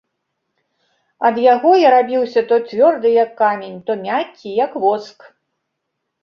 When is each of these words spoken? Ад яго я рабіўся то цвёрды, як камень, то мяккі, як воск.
Ад 1.27 1.35
яго 1.53 1.73
я 1.79 1.89
рабіўся 1.95 2.43
то 2.53 2.57
цвёрды, 2.71 3.07
як 3.23 3.29
камень, 3.43 3.77
то 3.91 3.99
мяккі, 4.07 4.57
як 4.65 4.71
воск. 4.87 5.19